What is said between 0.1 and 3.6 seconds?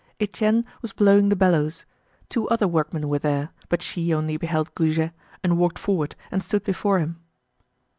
Etienne was blowing the bellows. Two other workmen were there,